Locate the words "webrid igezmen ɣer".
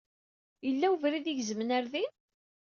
0.91-1.85